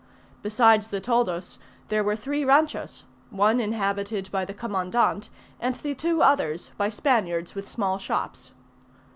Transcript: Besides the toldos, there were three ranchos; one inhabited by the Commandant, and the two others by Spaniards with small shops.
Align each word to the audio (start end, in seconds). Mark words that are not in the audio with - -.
Besides 0.41 0.87
the 0.87 0.99
toldos, 0.99 1.59
there 1.89 2.03
were 2.03 2.15
three 2.15 2.43
ranchos; 2.43 3.03
one 3.29 3.59
inhabited 3.59 4.31
by 4.31 4.45
the 4.45 4.53
Commandant, 4.55 5.29
and 5.59 5.75
the 5.75 5.93
two 5.93 6.23
others 6.23 6.71
by 6.75 6.89
Spaniards 6.89 7.53
with 7.53 7.69
small 7.69 7.99
shops. 7.99 8.51